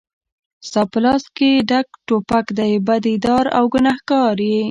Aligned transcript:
ستا 0.67 0.81
په 0.91 0.97
لاس 1.05 1.23
کې 1.37 1.49
ډک 1.69 1.87
توپک 2.07 2.45
دی 2.57 2.73
بدي 2.87 3.15
دار 3.25 3.45
او 3.57 3.63
ګنهګار 3.73 4.35
یې 4.49 4.59